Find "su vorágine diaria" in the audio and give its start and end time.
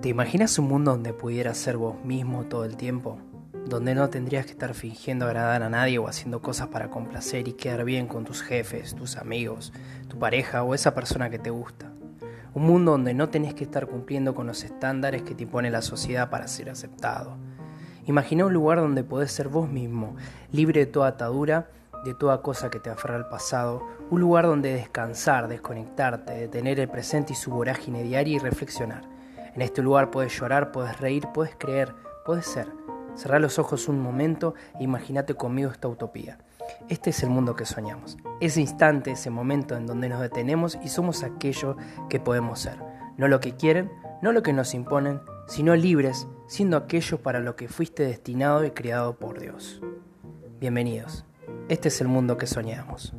27.36-28.36